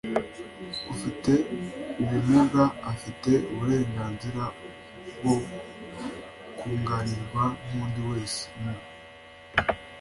[0.93, 1.31] ufite
[2.01, 4.43] ubumuga afite uburenganzira
[5.17, 5.35] bwo
[6.57, 8.73] kunganirwa nk'undi wese mu